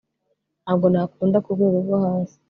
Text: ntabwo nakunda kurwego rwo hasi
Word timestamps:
ntabwo 0.63 0.85
nakunda 0.93 1.37
kurwego 1.45 1.77
rwo 1.85 1.97
hasi 2.05 2.37